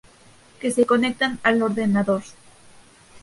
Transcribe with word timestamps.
Que 0.61 0.71
se 0.71 0.85
conectan 0.87 1.37
al 1.43 1.61
ordenador. 1.61 2.23